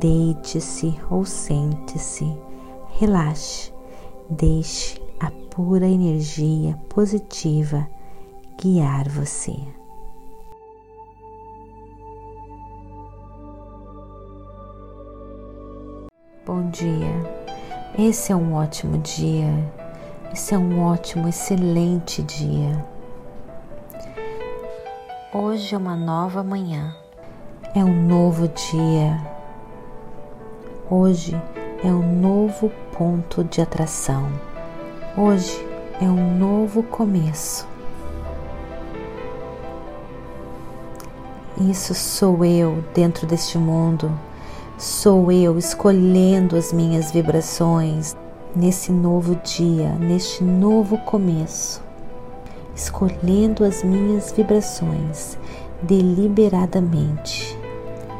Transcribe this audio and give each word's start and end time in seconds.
Deite-se 0.00 0.98
ou 1.10 1.22
sente-se, 1.26 2.26
relaxe, 2.98 3.70
deixe 4.30 4.98
a 5.20 5.30
pura 5.50 5.86
energia 5.86 6.78
positiva 6.88 7.86
guiar 8.58 9.06
você. 9.10 9.54
Bom 16.46 16.70
dia, 16.70 17.12
esse 17.98 18.32
é 18.32 18.36
um 18.36 18.54
ótimo 18.54 18.96
dia, 18.96 19.52
esse 20.32 20.54
é 20.54 20.58
um 20.58 20.82
ótimo, 20.82 21.28
excelente 21.28 22.22
dia. 22.22 22.82
Hoje 25.34 25.74
é 25.74 25.78
uma 25.78 25.94
nova 25.94 26.42
manhã, 26.42 26.96
é 27.74 27.84
um 27.84 28.06
novo 28.06 28.48
dia 28.48 29.31
Hoje 30.94 31.34
é 31.82 31.86
um 31.86 32.20
novo 32.20 32.70
ponto 32.98 33.42
de 33.42 33.62
atração. 33.62 34.30
Hoje 35.16 35.66
é 35.98 36.04
um 36.04 36.36
novo 36.36 36.82
começo. 36.82 37.66
Isso 41.58 41.94
sou 41.94 42.44
eu 42.44 42.84
dentro 42.92 43.26
deste 43.26 43.56
mundo. 43.56 44.12
Sou 44.76 45.32
eu 45.32 45.56
escolhendo 45.56 46.56
as 46.56 46.74
minhas 46.74 47.10
vibrações 47.10 48.14
nesse 48.54 48.92
novo 48.92 49.34
dia, 49.36 49.94
neste 49.94 50.44
novo 50.44 50.98
começo. 50.98 51.82
Escolhendo 52.76 53.64
as 53.64 53.82
minhas 53.82 54.30
vibrações 54.30 55.38
deliberadamente 55.80 57.61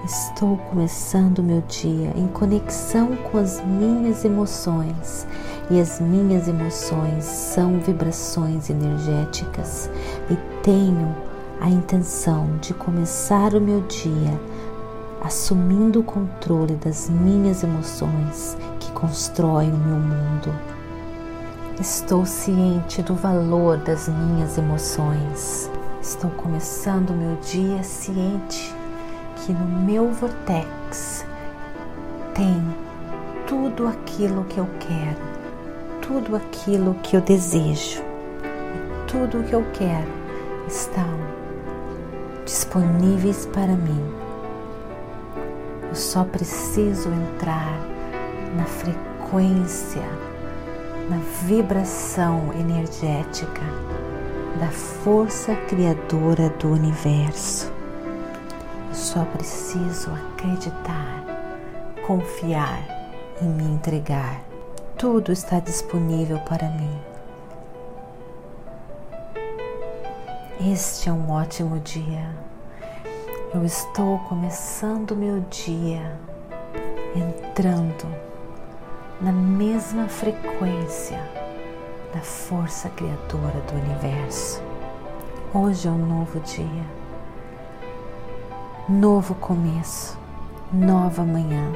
Estou 0.04 0.56
começando 0.56 1.44
meu 1.44 1.60
dia 1.60 2.12
em 2.16 2.26
conexão 2.26 3.14
com 3.30 3.38
as 3.38 3.64
minhas 3.64 4.24
emoções 4.24 5.28
e 5.70 5.80
as 5.80 6.00
minhas 6.00 6.48
emoções 6.48 7.22
são 7.22 7.78
vibrações 7.78 8.68
energéticas 8.68 9.88
e 10.28 10.34
tenho 10.60 11.14
a 11.60 11.70
intenção 11.70 12.48
de 12.60 12.74
começar 12.74 13.54
o 13.54 13.60
meu 13.60 13.80
dia 13.82 14.40
assumindo 15.22 16.00
o 16.00 16.04
controle 16.04 16.74
das 16.74 17.08
minhas 17.08 17.62
emoções 17.62 18.56
que 18.80 18.90
constroem 18.90 19.72
o 19.72 19.78
meu 19.78 19.98
mundo. 19.98 20.52
Estou 21.80 22.26
ciente 22.26 23.02
do 23.02 23.14
valor 23.14 23.76
das 23.76 24.08
minhas 24.08 24.58
emoções. 24.58 25.70
Estou 26.02 26.30
começando 26.30 27.10
o 27.10 27.16
meu 27.16 27.36
dia 27.36 27.84
ciente 27.84 28.81
que 29.36 29.52
no 29.52 29.66
meu 29.84 30.10
vortex 30.12 31.26
tem 32.34 32.62
tudo 33.46 33.86
aquilo 33.86 34.44
que 34.44 34.58
eu 34.58 34.68
quero, 34.80 35.20
tudo 36.00 36.36
aquilo 36.36 36.94
que 37.02 37.16
eu 37.16 37.20
desejo, 37.20 38.02
tudo 39.06 39.40
o 39.40 39.44
que 39.44 39.52
eu 39.52 39.64
quero 39.72 40.08
estão 40.66 41.18
disponíveis 42.44 43.46
para 43.46 43.74
mim. 43.74 44.02
Eu 45.88 45.94
só 45.94 46.24
preciso 46.24 47.10
entrar 47.10 47.78
na 48.56 48.64
frequência, 48.64 50.02
na 51.10 51.18
vibração 51.46 52.52
energética 52.58 53.62
da 54.58 54.68
força 54.68 55.54
criadora 55.68 56.48
do 56.58 56.70
universo 56.70 57.72
só 58.92 59.24
preciso 59.24 60.10
acreditar, 60.10 61.24
confiar 62.06 62.82
e 63.40 63.44
me 63.44 63.64
entregar. 63.64 64.42
Tudo 64.98 65.32
está 65.32 65.58
disponível 65.60 66.38
para 66.40 66.68
mim. 66.68 66.98
Este 70.70 71.08
é 71.08 71.12
um 71.12 71.30
ótimo 71.30 71.80
dia. 71.80 72.30
Eu 73.54 73.64
estou 73.64 74.18
começando 74.20 75.16
meu 75.16 75.40
dia 75.50 76.18
entrando 77.16 78.06
na 79.20 79.32
mesma 79.32 80.08
frequência 80.08 81.18
da 82.14 82.20
força 82.20 82.88
criadora 82.90 83.60
do 83.60 83.74
universo. 83.74 84.62
Hoje 85.52 85.88
é 85.88 85.90
um 85.90 86.06
novo 86.06 86.40
dia 86.40 87.01
novo 88.88 89.36
começo, 89.36 90.18
nova 90.72 91.22
manhã. 91.22 91.72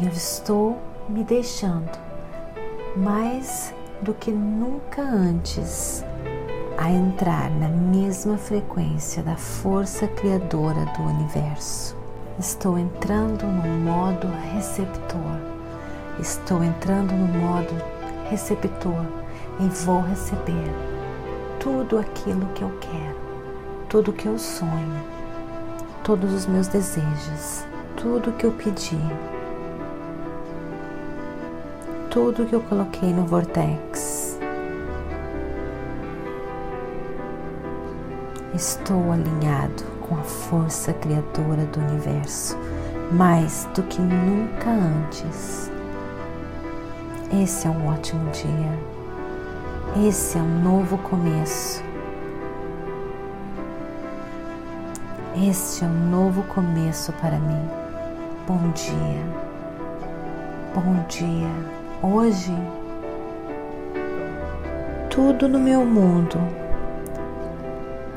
E 0.00 0.06
eu 0.06 0.12
estou 0.12 0.76
me 1.08 1.22
deixando 1.22 1.96
mais 2.96 3.72
do 4.02 4.12
que 4.12 4.32
nunca 4.32 5.00
antes 5.00 6.04
a 6.76 6.90
entrar 6.90 7.50
na 7.50 7.68
mesma 7.68 8.36
frequência 8.36 9.22
da 9.22 9.36
força 9.36 10.08
criadora 10.08 10.86
do 10.96 11.02
universo. 11.02 11.96
Estou 12.38 12.76
entrando 12.76 13.46
no 13.46 13.78
modo 13.78 14.26
receptor. 14.54 15.40
Estou 16.18 16.64
entrando 16.64 17.12
no 17.12 17.28
modo 17.38 17.74
receptor 18.28 19.06
e 19.60 19.68
vou 19.84 20.00
receber 20.00 20.74
tudo 21.60 21.96
aquilo 21.96 22.46
que 22.54 22.62
eu 22.62 22.76
quero, 22.80 23.16
tudo 23.88 24.12
que 24.12 24.26
eu 24.26 24.36
sonho 24.36 25.17
todos 26.08 26.32
os 26.32 26.46
meus 26.46 26.68
desejos, 26.68 27.66
tudo 27.94 28.32
que 28.32 28.46
eu 28.46 28.52
pedi, 28.52 28.98
tudo 32.08 32.46
que 32.46 32.54
eu 32.54 32.62
coloquei 32.62 33.12
no 33.12 33.26
vortex. 33.26 34.38
Estou 38.54 39.12
alinhado 39.12 39.84
com 40.00 40.14
a 40.14 40.22
força 40.22 40.94
criadora 40.94 41.66
do 41.66 41.78
universo 41.78 42.56
mais 43.12 43.68
do 43.74 43.82
que 43.82 44.00
nunca 44.00 44.70
antes. 44.70 45.70
Esse 47.30 47.66
é 47.66 47.70
um 47.70 47.86
ótimo 47.86 48.30
dia. 48.30 50.08
Esse 50.08 50.38
é 50.38 50.40
um 50.40 50.62
novo 50.62 50.96
começo. 50.96 51.87
Este 55.46 55.84
é 55.84 55.86
um 55.86 56.10
novo 56.10 56.42
começo 56.42 57.12
para 57.12 57.38
mim. 57.38 57.70
Bom 58.44 58.72
dia. 58.72 59.22
Bom 60.74 61.04
dia. 61.06 61.48
Hoje, 62.02 62.52
tudo 65.08 65.48
no 65.48 65.60
meu 65.60 65.84
mundo 65.84 66.36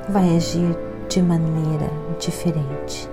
vai 0.09 0.35
agir 0.35 0.75
de 1.09 1.21
maneira 1.21 1.91
diferente. 2.17 3.07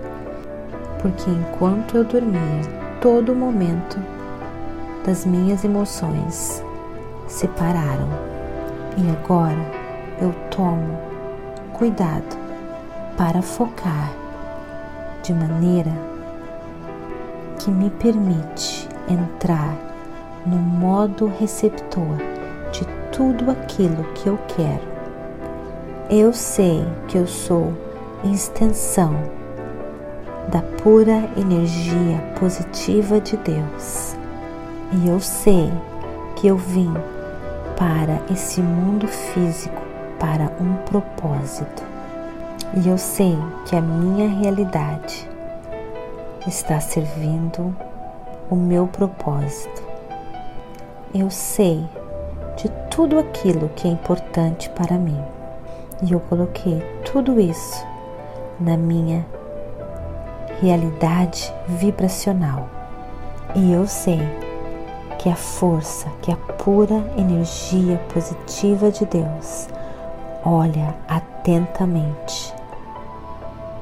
Porque 1.03 1.31
enquanto 1.31 1.99
eu 1.99 2.05
dormia, 2.05 2.63
todo 3.03 3.35
momento 3.35 3.99
das 5.05 5.27
minhas 5.27 5.65
emoções 5.65 6.65
se 7.27 7.47
pararam. 7.49 8.09
E 8.97 9.11
agora 9.11 9.71
eu 10.19 10.33
tomo 10.51 10.99
cuidado 11.75 12.48
para 13.19 13.43
focar 13.43 14.13
de 15.25 15.35
maneira 15.35 15.91
que 17.59 17.69
me 17.69 17.91
permite 17.91 18.89
entrar 19.11 19.77
no 20.47 20.57
modo 20.57 21.27
receptor 21.27 22.17
de 22.71 22.87
tudo 23.11 23.51
aquilo 23.51 24.05
que 24.15 24.29
eu 24.29 24.39
quero. 24.47 24.87
Eu 26.09 26.33
sei 26.33 26.87
que 27.09 27.19
eu 27.19 27.27
sou 27.27 27.75
extensão 28.33 29.13
da 30.49 30.63
pura 30.81 31.29
energia 31.37 32.19
positiva 32.39 33.21
de 33.21 33.37
Deus. 33.39 34.17
E 34.93 35.09
eu 35.09 35.19
sei 35.19 35.71
que 36.37 36.47
eu 36.47 36.57
vim 36.57 36.95
para 37.77 38.23
esse 38.33 38.63
mundo 38.63 39.09
físico 39.09 39.83
para 40.21 40.53
um 40.61 40.75
propósito. 40.89 41.98
E 42.77 42.87
eu 42.87 42.99
sei 42.99 43.37
que 43.65 43.75
a 43.75 43.81
minha 43.81 44.29
realidade 44.29 45.29
está 46.47 46.79
servindo 46.81 47.75
o 48.51 48.55
meu 48.55 48.87
propósito. 48.87 49.83
Eu 51.15 51.31
sei 51.31 51.85
de 52.57 52.69
tudo 52.91 53.19
aquilo 53.19 53.71
que 53.71 53.89
é 53.89 53.91
importante 53.91 54.69
para 54.71 54.99
mim 54.99 55.19
e 56.03 56.13
eu 56.13 56.21
coloquei 56.21 56.81
tudo 57.11 57.41
isso 57.41 57.85
na 58.61 58.77
minha 58.77 59.25
realidade 60.61 61.53
vibracional. 61.67 62.69
E 63.55 63.73
eu 63.73 63.87
sei 63.87 64.21
que 65.19 65.31
a 65.31 65.35
força, 65.35 66.07
que 66.21 66.31
a 66.31 66.37
pura 66.37 67.03
energia 67.17 67.97
positiva 68.13 68.91
de 68.91 69.07
Deus 69.07 69.69
olha 70.45 70.95
atentamente 71.09 72.58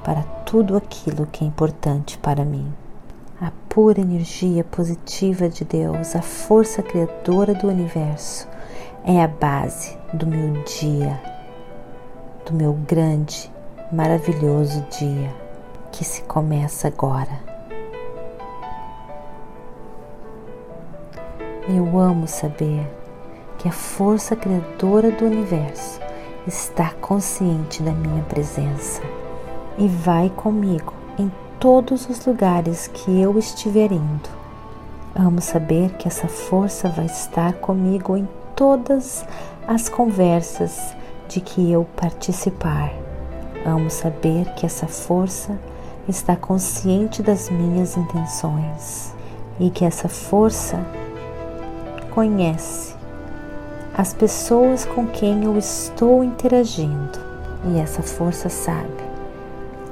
para 0.07 0.23
tudo 0.45 0.77
aquilo 0.77 1.27
que 1.27 1.45
é 1.45 1.49
importante 1.49 2.17
para 2.19 2.45
mim. 2.45 2.73
A 3.41 3.51
pura 3.69 4.01
energia 4.01 4.63
positiva 4.63 5.49
de 5.49 5.65
Deus, 5.65 6.15
a 6.15 6.23
força 6.23 6.81
criadora 6.81 7.53
do 7.53 7.67
universo, 7.67 8.47
é 9.05 9.21
a 9.21 9.27
base 9.27 9.99
do 10.13 10.25
meu 10.25 10.63
dia, 10.63 11.21
do 12.47 12.55
meu 12.55 12.73
grande, 12.73 13.53
maravilhoso 13.91 14.87
dia 14.97 15.35
que 15.91 16.05
se 16.05 16.23
começa 16.23 16.87
agora. 16.87 17.41
Eu 21.69 21.99
amo 21.99 22.29
saber 22.29 22.89
que 23.59 23.67
a 23.67 23.73
força 23.73 24.37
criadora 24.37 25.11
do 25.11 25.25
universo 25.25 25.99
está 26.47 26.93
consciente 26.93 27.83
da 27.83 27.91
minha 27.91 28.23
presença 28.23 29.03
e 29.79 29.87
vai 29.87 30.31
comigo 30.31 30.93
em 31.19 31.31
todos 31.61 32.09
os 32.09 32.25
lugares 32.25 32.87
que 32.89 33.21
eu 33.21 33.39
estiver 33.39 33.93
indo. 33.93 34.29
Amo 35.15 35.41
saber 35.41 35.95
que 35.95 36.07
essa 36.07 36.29
força 36.29 36.89
vai 36.89 37.07
estar 37.07 37.55
comigo 37.55 38.17
em 38.17 38.29
todas 38.55 39.25
as 39.67 39.89
conversas 39.89 40.95
de 41.29 41.41
que 41.41 41.71
eu 41.71 41.87
participar. 41.97 42.93
Amo 43.65 43.91
saber 43.91 44.47
que 44.55 44.65
essa 44.65 44.87
força 44.87 45.59
está 46.09 46.37
consciente 46.37 47.23
das 47.23 47.51
minhas 47.51 47.97
intenções 47.97 49.15
e 49.59 49.71
que 49.71 49.85
essa 49.85 50.09
força 50.09 50.79
conhece 52.15 52.95
as 53.97 54.13
pessoas 54.13 54.85
com 54.85 55.07
quem 55.07 55.45
eu 55.45 55.57
estou 55.57 56.23
interagindo 56.23 57.19
e 57.65 57.79
essa 57.79 58.03
força 58.03 58.49
sabe 58.49 59.06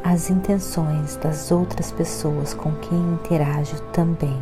as 0.05 0.29
intenções 0.29 1.17
das 1.17 1.51
outras 1.51 1.91
pessoas 1.91 2.53
com 2.53 2.71
quem 2.73 2.99
interajo 2.99 3.81
também. 3.91 4.39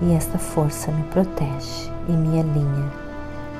E 0.00 0.12
esta 0.12 0.38
força 0.38 0.92
me 0.92 1.02
protege 1.04 1.90
e 2.08 2.12
me 2.12 2.38
alinha 2.38 2.92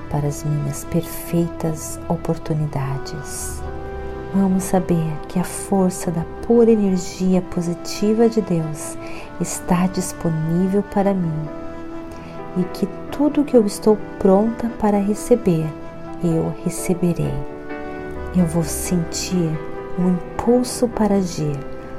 para 0.08 0.28
as 0.28 0.44
minhas 0.44 0.84
perfeitas 0.84 1.98
oportunidades. 2.08 3.60
Vamos 4.32 4.62
saber 4.62 5.10
que 5.26 5.40
a 5.40 5.44
força 5.44 6.12
da 6.12 6.24
pura 6.46 6.70
energia 6.70 7.42
positiva 7.42 8.28
de 8.28 8.40
Deus 8.40 8.96
está 9.40 9.88
disponível 9.88 10.84
para 10.94 11.12
mim 11.12 11.48
e 12.56 12.62
que 12.62 12.86
tudo 13.10 13.42
que 13.42 13.56
eu 13.56 13.66
estou 13.66 13.98
pronta 14.20 14.68
para 14.78 14.98
receber, 14.98 15.66
eu 16.22 16.54
receberei. 16.64 17.34
Eu 18.36 18.46
vou 18.46 18.62
sentir 18.62 19.50
um 19.98 20.10
impulso 20.10 20.86
para 20.88 21.16
agir, 21.16 21.58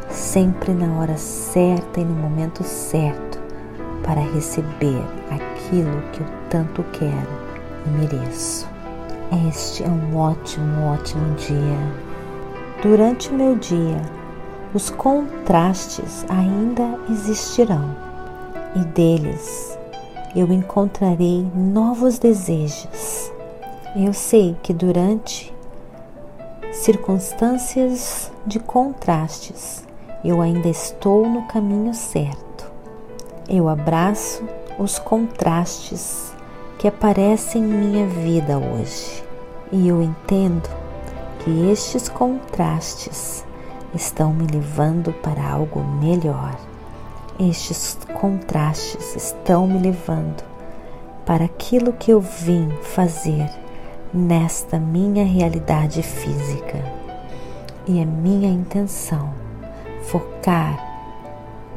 sempre 0.10 0.74
na 0.74 1.00
hora 1.00 1.18
certa 1.18 2.00
e 2.00 2.06
no 2.06 2.16
momento 2.16 2.64
certo, 2.64 3.40
para 4.04 4.22
receber 4.22 5.04
aquilo 5.30 6.02
que 6.14 6.22
eu 6.22 6.28
tanto 6.50 6.84
quero 6.94 7.30
e 7.86 7.90
mereço. 7.90 8.68
Este 9.48 9.84
é 9.84 9.88
um 9.88 10.18
ótimo, 10.18 10.86
ótimo 10.88 11.36
dia. 11.36 11.78
Durante 12.82 13.30
o 13.30 13.34
meu 13.34 13.56
dia, 13.56 14.02
os 14.74 14.90
contrastes 14.90 16.26
ainda 16.30 16.98
existirão 17.10 17.96
e 18.76 18.80
deles 18.86 19.78
eu 20.36 20.52
encontrarei 20.52 21.46
novos 21.56 22.20
desejos. 22.20 23.32
Eu 23.96 24.14
sei 24.14 24.56
que 24.62 24.74
durante 24.74 25.54
circunstâncias 26.72 28.32
de 28.46 28.60
contrastes, 28.60 29.84
eu 30.24 30.42
ainda 30.42 30.68
estou 30.68 31.28
no 31.28 31.48
caminho 31.48 31.94
certo. 31.94 32.72
Eu 33.48 33.68
abraço 33.68 34.44
os 34.78 35.00
contrastes 35.00 36.32
que 36.78 36.88
aparecem 36.88 37.64
em 37.64 37.68
minha 37.68 38.08
vida 38.08 38.58
hoje 38.58 39.24
e 39.72 39.88
eu 39.88 40.02
entendo 40.02 40.70
que 41.40 41.70
estes 41.72 42.08
contrastes 42.08 43.44
estão 43.94 44.32
me 44.32 44.46
levando 44.46 45.12
para 45.12 45.50
algo 45.50 45.84
melhor. 45.84 46.56
Estes 47.40 47.98
contrastes 48.14 49.16
estão 49.16 49.66
me 49.66 49.80
levando 49.80 50.44
para 51.26 51.46
aquilo 51.46 51.94
que 51.94 52.12
eu 52.12 52.20
vim 52.20 52.70
fazer 52.82 53.50
nesta 54.14 54.80
minha 54.80 55.26
realidade 55.26 56.02
física. 56.02 56.84
E 57.88 58.00
é 58.00 58.06
minha 58.06 58.50
intenção 58.50 59.34
focar 60.04 60.80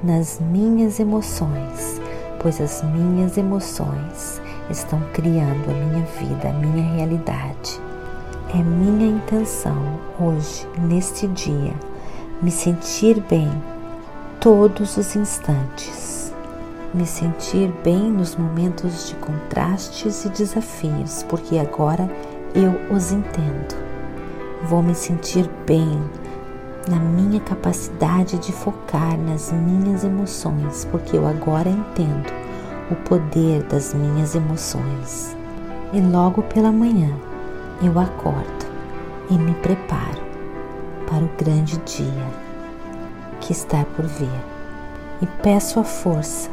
nas 0.03 0.41
minhas 0.41 0.99
emoções, 0.99 2.01
pois 2.41 2.61
as 2.61 2.83
minhas 2.83 3.37
emoções 3.37 4.41
estão 4.71 5.01
criando 5.13 5.71
a 5.71 5.75
minha 5.75 6.05
vida, 6.19 6.49
a 6.49 6.53
minha 6.53 6.95
realidade. 6.95 7.81
É 8.55 8.63
minha 8.63 9.09
intenção 9.17 9.99
hoje, 10.21 10.67
neste 10.79 11.27
dia, 11.29 11.73
me 12.43 12.51
sentir 12.51 13.21
bem 13.29 13.51
todos 14.41 14.97
os 14.97 15.17
instantes 15.17 16.22
me 16.95 17.07
sentir 17.07 17.73
bem 17.83 18.11
nos 18.11 18.37
momentos 18.37 19.09
de 19.09 19.15
contrastes 19.17 20.25
e 20.27 20.29
desafios, 20.29 21.23
porque 21.23 21.59
agora 21.59 22.09
eu 22.55 22.79
os 22.95 23.13
entendo. 23.13 23.75
Vou 24.65 24.83
me 24.83 24.95
sentir 24.95 25.49
bem 25.67 25.99
na 26.89 26.97
minha 26.97 27.41
capacidade 27.41 28.39
de 28.39 28.53
focar 28.53 29.19
nas 29.19 29.51
minhas 29.53 30.05
emoções, 30.05 30.87
porque 30.91 31.17
eu 31.17 31.27
agora 31.27 31.71
entendo 31.71 32.31
o 32.91 32.95
poder 32.95 33.63
das 33.65 33.95
minhas 33.95 34.35
emoções. 34.35 35.35
E 35.95 36.01
logo 36.01 36.43
pela 36.43 36.71
manhã 36.71 37.11
eu 37.83 37.99
acordo 37.99 38.67
e 39.31 39.35
me 39.35 39.55
preparo 39.55 40.21
para 41.07 41.25
o 41.25 41.31
grande 41.39 41.79
dia 41.79 42.27
que 43.41 43.53
está 43.53 43.85
por 43.97 44.05
vir. 44.05 44.29
E 45.23 45.27
peço 45.43 45.81
a 45.81 45.85
força 45.85 46.51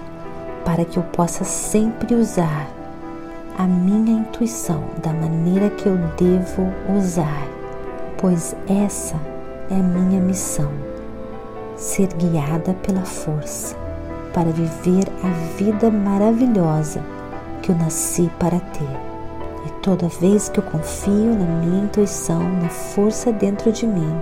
para 0.69 0.85
que 0.85 0.97
eu 0.97 1.03
possa 1.03 1.43
sempre 1.43 2.13
usar 2.13 2.67
a 3.57 3.63
minha 3.63 4.19
intuição 4.19 4.83
da 5.01 5.11
maneira 5.11 5.67
que 5.71 5.87
eu 5.87 5.97
devo 6.15 6.71
usar, 6.95 7.47
pois 8.19 8.55
essa 8.67 9.15
é 9.71 9.73
a 9.73 9.81
minha 9.81 10.21
missão 10.21 10.69
ser 11.75 12.07
guiada 12.13 12.75
pela 12.85 13.03
força 13.03 13.75
para 14.31 14.51
viver 14.51 15.05
a 15.23 15.57
vida 15.57 15.89
maravilhosa 15.89 17.01
que 17.63 17.71
eu 17.71 17.75
nasci 17.75 18.29
para 18.37 18.59
ter. 18.59 19.65
E 19.65 19.71
toda 19.81 20.07
vez 20.07 20.49
que 20.49 20.59
eu 20.59 20.63
confio 20.65 21.33
na 21.33 21.45
minha 21.45 21.85
intuição, 21.85 22.43
na 22.61 22.69
força 22.69 23.31
dentro 23.31 23.71
de 23.71 23.87
mim, 23.87 24.15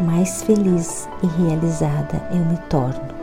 mais 0.00 0.44
feliz 0.44 1.08
e 1.24 1.42
realizada 1.42 2.22
eu 2.30 2.44
me 2.44 2.56
torno. 2.68 3.21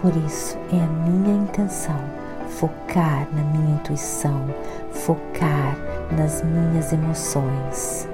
Por 0.00 0.16
isso 0.16 0.56
é 0.72 0.76
a 0.82 0.86
minha 0.86 1.42
intenção 1.42 2.20
focar 2.50 3.28
na 3.32 3.42
minha 3.42 3.74
intuição, 3.74 4.46
focar 4.90 5.76
nas 6.16 6.42
minhas 6.42 6.92
emoções. 6.92 8.08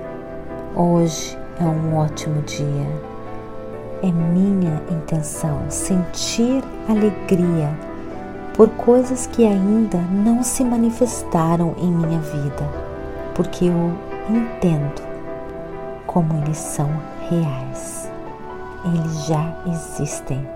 Hoje 0.74 1.38
é 1.60 1.64
um 1.64 1.96
ótimo 1.96 2.42
dia. 2.42 2.86
É 4.02 4.12
minha 4.12 4.82
intenção 4.90 5.62
sentir 5.68 6.62
alegria 6.88 7.70
por 8.54 8.68
coisas 8.70 9.26
que 9.26 9.46
ainda 9.46 9.98
não 9.98 10.42
se 10.42 10.64
manifestaram 10.64 11.74
em 11.78 11.90
minha 11.90 12.20
vida, 12.20 12.68
porque 13.34 13.66
eu 13.66 13.92
entendo 14.28 15.02
como 16.06 16.36
eles 16.42 16.58
são 16.58 16.90
reais. 17.28 18.10
Eles 18.84 19.26
já 19.26 19.56
existem 19.66 20.55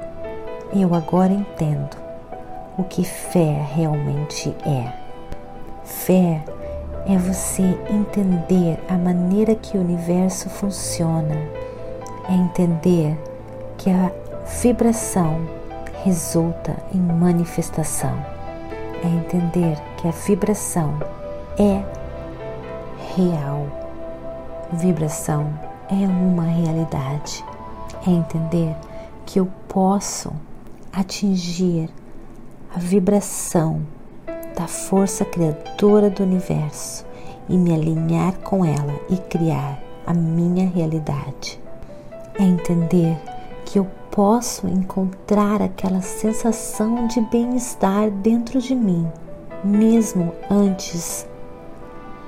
eu 0.73 0.95
agora 0.95 1.33
entendo 1.33 1.97
o 2.79 2.85
que 2.85 3.05
fé 3.05 3.67
realmente 3.75 4.55
é. 4.65 4.93
Fé 5.85 6.43
é 7.07 7.19
você 7.19 7.63
entender 7.91 8.79
a 8.89 8.97
maneira 8.97 9.55
que 9.55 9.77
o 9.77 9.81
universo 9.81 10.49
funciona, 10.49 11.35
é 12.29 12.35
entender 12.35 13.19
que 13.77 13.91
a 13.91 14.13
vibração 14.63 15.41
resulta 16.05 16.77
em 16.95 17.01
manifestação. 17.01 18.15
É 19.03 19.09
entender 19.09 19.79
que 19.97 20.07
a 20.07 20.11
vibração 20.11 21.01
é 21.59 21.83
real. 23.17 23.67
Vibração 24.73 25.53
é 25.91 26.07
uma 26.07 26.45
realidade. 26.45 27.45
É 28.07 28.11
entender 28.11 28.77
que 29.27 29.41
eu 29.41 29.49
posso 29.69 30.33
atingir 30.93 31.89
a 32.75 32.79
vibração 32.79 33.83
da 34.57 34.67
força 34.67 35.25
criadora 35.25 36.11
do 36.11 36.23
universo 36.23 37.07
e 37.49 37.57
me 37.57 37.73
alinhar 37.73 38.39
com 38.41 38.65
ela 38.65 39.01
e 39.09 39.17
criar 39.17 39.81
a 40.07 40.13
minha 40.13 40.69
realidade. 40.69 41.61
É 42.39 42.43
entender 42.43 43.17
que 43.65 43.79
eu 43.79 43.87
posso 44.11 44.67
encontrar 44.67 45.63
aquela 45.63 46.01
sensação 46.01 47.07
de 47.07 47.21
bem-estar 47.21 48.11
dentro 48.11 48.61
de 48.61 48.75
mim, 48.75 49.07
mesmo 49.65 50.33
antes 50.51 51.27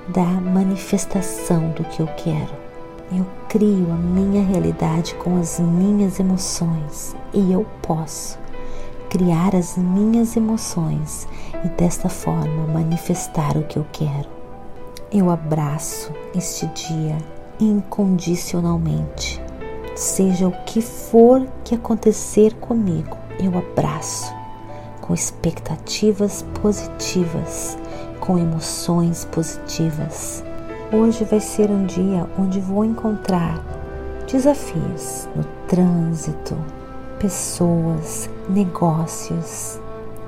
da 0.09 0.25
manifestação 0.25 1.71
do 1.71 1.85
que 1.85 2.01
eu 2.01 2.07
quero. 2.17 2.63
Eu 3.11 3.27
crio 3.49 3.93
a 3.93 3.97
minha 3.97 4.43
realidade 4.43 5.15
com 5.17 5.39
as 5.39 5.61
minhas 5.61 6.19
emoções 6.19 7.15
e 7.33 7.53
eu 7.53 7.67
posso 7.83 8.42
criar 9.13 9.55
as 9.55 9.77
minhas 9.77 10.39
emoções 10.39 11.29
e 11.63 11.69
desta 11.69 12.09
forma 12.09 12.67
manifestar 12.67 13.59
o 13.59 13.63
que 13.63 13.79
eu 13.79 13.85
quero. 13.93 14.27
Eu 15.13 15.29
abraço 15.29 16.11
este 16.35 16.67
dia 16.69 17.19
incondicionalmente. 17.61 19.39
Seja 19.95 20.49
o 20.49 20.53
que 20.65 20.81
for 20.81 21.47
que 21.63 21.75
acontecer 21.75 22.55
comigo, 22.55 23.15
eu 23.39 23.53
abraço 23.59 24.33
com 25.03 25.13
expectativas 25.13 26.43
positivas, 26.63 27.77
com 28.19 28.39
emoções 28.39 29.27
positivas. 29.27 30.43
Hoje 30.91 31.23
vai 31.25 31.41
ser 31.41 31.71
um 31.71 31.85
dia 31.85 32.27
onde 32.39 32.61
vou 32.61 32.83
encontrar 32.83 33.63
desafios 34.27 35.29
no 35.37 35.45
trânsito, 35.69 36.57
pessoas, 37.23 38.29
negócios, 38.49 39.81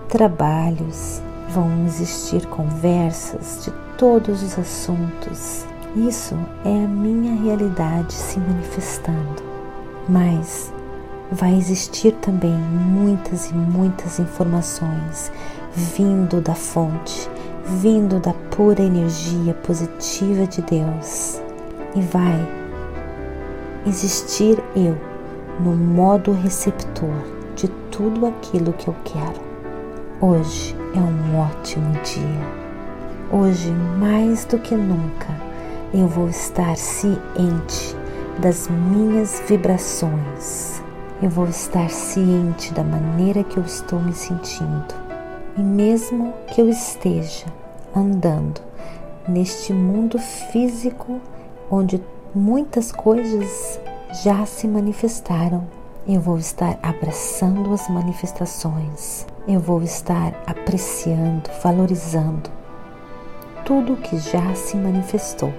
trabalhos. 0.09 1.21
Vão 1.49 1.85
existir 1.87 2.47
conversas 2.47 3.65
de 3.65 3.73
todos 3.99 4.43
os 4.43 4.59
assuntos. 4.59 5.67
Isso 5.97 6.37
é 6.65 6.85
a 6.85 6.89
minha 6.89 7.35
realidade 7.43 8.13
se 8.13 8.39
manifestando. 8.39 9.43
Mas 10.09 10.73
vai 11.31 11.55
existir 11.57 12.13
também 12.13 12.53
muitas 12.53 13.51
e 13.51 13.55
muitas 13.55 14.19
informações 14.21 15.33
vindo 15.75 16.41
da 16.41 16.55
fonte, 16.55 17.29
vindo 17.81 18.21
da 18.21 18.33
pura 18.51 18.83
energia 18.83 19.55
positiva 19.67 20.47
de 20.47 20.63
Deus. 20.63 21.41
E 21.95 22.01
vai 22.01 22.49
existir 23.87 24.63
eu 24.75 25.14
no 25.61 25.75
modo 25.75 26.33
receptor 26.33 27.15
de 27.55 27.69
tudo 27.91 28.27
aquilo 28.27 28.73
que 28.73 28.89
eu 28.89 28.97
quero. 29.05 29.41
Hoje 30.21 30.77
é 30.95 30.99
um 30.99 31.39
ótimo 31.39 31.93
dia. 32.03 32.65
Hoje, 33.33 33.71
mais 33.99 34.45
do 34.45 34.59
que 34.59 34.75
nunca, 34.75 35.29
eu 35.93 36.09
vou 36.09 36.29
estar 36.29 36.77
ciente 36.77 37.97
das 38.39 38.69
minhas 38.69 39.43
vibrações. 39.49 40.83
Eu 41.23 41.31
vou 41.31 41.47
estar 41.47 41.89
ciente 41.89 42.73
da 42.75 42.83
maneira 42.83 43.45
que 43.45 43.57
eu 43.57 43.63
estou 43.65 44.01
me 44.01 44.13
sentindo. 44.13 44.95
E 45.57 45.61
mesmo 45.63 46.35
que 46.49 46.61
eu 46.61 46.69
esteja 46.69 47.47
andando 47.95 48.61
neste 49.29 49.73
mundo 49.73 50.19
físico 50.19 51.21
onde 51.71 52.03
muitas 52.35 52.91
coisas 52.91 53.81
já 54.23 54.47
se 54.47 54.69
manifestaram, 54.69 55.67
eu 56.07 56.21
vou 56.21 56.39
estar 56.39 56.79
abraçando 56.83 57.73
as 57.73 57.89
manifestações. 57.89 59.27
Eu 59.49 59.59
vou 59.59 59.83
estar 59.83 60.33
apreciando, 60.47 61.51
valorizando 61.63 62.49
tudo 63.65 63.97
que 63.97 64.17
já 64.19 64.55
se 64.55 64.77
manifestou 64.77 65.53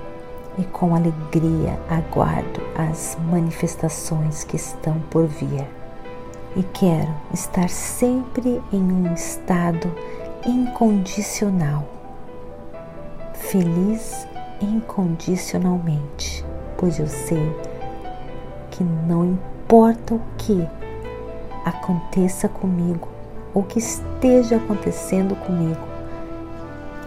e 0.57 0.63
com 0.63 0.95
alegria 0.95 1.77
aguardo 1.89 2.61
as 2.77 3.17
manifestações 3.29 4.43
que 4.43 4.55
estão 4.55 4.99
por 5.09 5.25
vir. 5.25 5.67
E 6.55 6.63
quero 6.63 7.13
estar 7.33 7.69
sempre 7.69 8.61
em 8.71 8.81
um 8.81 9.13
estado 9.13 9.91
incondicional, 10.45 11.83
feliz 13.33 14.25
incondicionalmente, 14.61 16.45
pois 16.77 16.99
eu 16.99 17.07
sei 17.07 17.74
que 18.75 18.83
não 18.83 19.25
importa 19.25 20.15
o 20.15 20.21
que 20.37 20.67
aconteça 21.63 22.49
comigo 22.49 23.07
ou 23.53 23.63
que 23.63 23.79
esteja 23.79 24.57
acontecendo 24.57 25.33
comigo, 25.45 25.79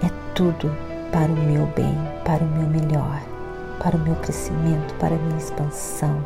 é 0.03 0.11
tudo 0.35 0.75
para 1.13 1.31
o 1.31 1.37
meu 1.37 1.67
bem, 1.77 1.95
para 2.25 2.43
o 2.43 2.49
meu 2.49 2.67
melhor, 2.67 3.21
para 3.83 3.97
o 3.97 4.01
meu 4.01 4.15
crescimento, 4.17 4.95
para 4.99 5.15
a 5.15 5.19
minha 5.19 5.37
expansão, 5.37 6.25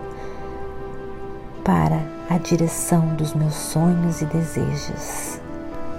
para 1.65 2.01
a 2.31 2.39
direção 2.39 3.15
dos 3.17 3.35
meus 3.35 3.55
sonhos 3.55 4.23
e 4.23 4.27
desejos. 4.27 5.41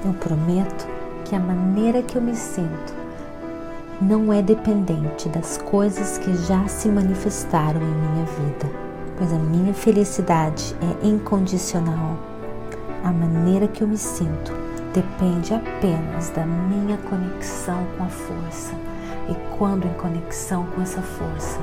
Eu 0.06 0.14
prometo 0.14 0.88
que 1.26 1.36
a 1.36 1.40
maneira 1.40 2.02
que 2.02 2.16
eu 2.18 2.22
me 2.22 2.36
sinto 2.36 2.94
não 4.02 4.32
é 4.32 4.42
dependente 4.42 5.28
das 5.30 5.58
coisas 5.58 6.18
que 6.18 6.34
já 6.36 6.66
se 6.68 6.88
manifestaram 6.88 7.82
em 7.82 7.86
minha 7.86 8.26
vida, 8.26 8.83
pois 9.24 9.32
a 9.32 9.40
minha 9.40 9.74
felicidade 9.74 10.76
é 10.82 11.08
incondicional. 11.08 12.18
A 13.06 13.12
maneira 13.14 13.70
que 13.70 13.82
eu 13.82 13.88
me 13.88 13.98
sinto 13.98 14.52
depende 14.94 15.54
apenas 15.54 16.30
da 16.32 16.46
minha 16.46 16.98
conexão 16.98 17.86
com 17.98 18.04
a 18.04 18.10
força. 18.10 18.74
E 19.30 19.58
quando 19.58 19.88
em 19.88 19.94
conexão 19.94 20.66
com 20.76 20.82
essa 20.82 21.02
força, 21.02 21.58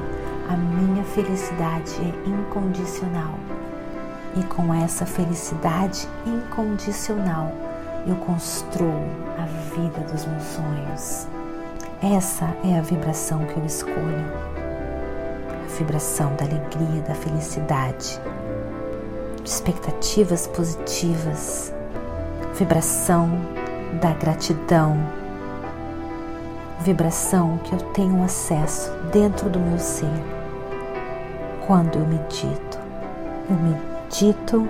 a 0.48 0.56
minha 0.56 1.04
felicidade 1.04 1.92
é 2.00 2.28
incondicional. 2.30 3.34
E 4.38 4.42
com 4.44 4.72
essa 4.72 5.04
felicidade 5.04 6.08
incondicional, 6.24 7.52
eu 8.06 8.16
construo 8.16 9.04
a 9.36 9.44
vida 9.74 10.00
dos 10.10 10.24
meus 10.24 10.44
sonhos. 10.44 11.28
Essa 12.02 12.46
é 12.64 12.78
a 12.78 12.80
vibração 12.80 13.44
que 13.44 13.58
eu 13.58 13.66
escolho. 13.66 14.59
Vibração 15.80 16.34
da 16.36 16.44
alegria, 16.44 17.02
da 17.08 17.14
felicidade, 17.14 18.20
de 19.42 19.48
expectativas 19.48 20.46
positivas 20.46 21.72
vibração 22.60 23.30
da 24.02 24.12
gratidão, 24.12 24.98
vibração 26.80 27.58
que 27.64 27.72
eu 27.72 27.78
tenho 27.92 28.22
acesso 28.22 28.92
dentro 29.10 29.48
do 29.48 29.58
meu 29.58 29.78
ser 29.78 30.06
quando 31.66 31.96
eu 31.96 32.06
medito. 32.06 32.78
Eu 33.48 33.56
medito 33.56 34.68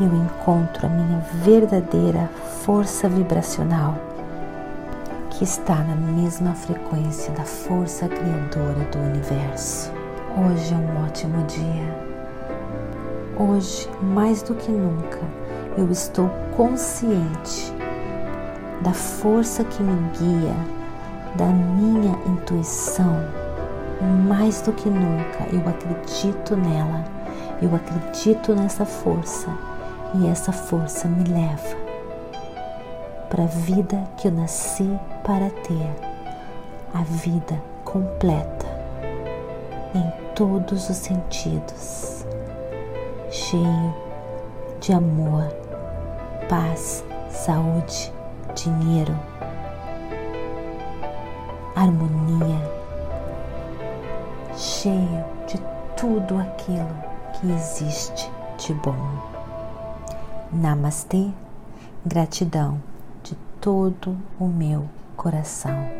e 0.00 0.04
eu 0.04 0.12
encontro 0.12 0.86
a 0.86 0.90
minha 0.90 1.20
verdadeira 1.44 2.28
força 2.64 3.08
vibracional 3.08 3.94
que 5.30 5.44
está 5.44 5.76
na 5.76 5.94
mesma 5.94 6.52
frequência 6.54 7.32
da 7.32 7.44
força 7.44 8.08
criadora 8.08 8.84
do 8.90 8.98
universo. 8.98 9.99
Hoje 10.36 10.72
é 10.72 10.76
um 10.76 11.04
ótimo 11.04 11.44
dia. 11.46 12.10
Hoje, 13.36 13.88
mais 14.00 14.42
do 14.42 14.54
que 14.54 14.70
nunca, 14.70 15.18
eu 15.76 15.90
estou 15.90 16.30
consciente 16.56 17.72
da 18.80 18.92
força 18.92 19.64
que 19.64 19.82
me 19.82 20.10
guia, 20.16 20.54
da 21.34 21.46
minha 21.46 22.16
intuição. 22.26 23.12
Mais 24.28 24.62
do 24.62 24.72
que 24.72 24.88
nunca, 24.88 25.46
eu 25.52 25.68
acredito 25.68 26.56
nela, 26.56 27.04
eu 27.60 27.74
acredito 27.74 28.54
nessa 28.54 28.84
força 28.84 29.48
e 30.14 30.28
essa 30.28 30.52
força 30.52 31.08
me 31.08 31.24
leva 31.24 31.76
para 33.28 33.44
a 33.44 33.48
vida 33.48 34.04
que 34.16 34.28
eu 34.28 34.32
nasci 34.32 34.88
para 35.24 35.50
ter, 35.50 35.90
a 36.94 37.02
vida 37.02 37.60
completa 37.84 38.66
em 39.94 40.19
todos 40.40 40.88
os 40.88 40.96
sentidos, 40.96 42.24
cheio 43.30 43.94
de 44.80 44.90
amor 44.90 45.46
paz, 46.48 47.04
saúde, 47.28 48.10
dinheiro, 48.54 49.14
harmonia, 51.76 52.58
cheio 54.56 55.22
de 55.46 55.60
tudo 55.94 56.38
aquilo 56.38 56.88
que 57.34 57.52
existe 57.52 58.32
de 58.56 58.72
bom. 58.72 58.96
Namastê, 60.50 61.28
Gratidão 62.06 62.80
de 63.22 63.34
todo 63.60 64.16
o 64.38 64.46
meu 64.46 64.88
coração. 65.18 65.99